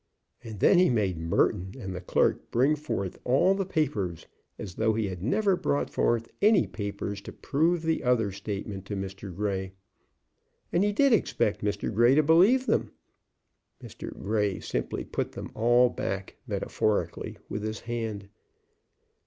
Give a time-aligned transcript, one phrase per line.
[0.43, 4.25] And then he made Merton and the clerk bring forth all the papers,
[4.57, 8.95] as though he had never brought forth any papers to prove the other statement to
[8.95, 9.31] Mr.
[9.31, 9.73] Grey.
[10.73, 11.93] And he did expect Mr.
[11.93, 12.91] Grey to believe them.
[13.79, 14.11] Mr.
[14.19, 18.27] Grey simply put them all back, metaphorically, with his hand.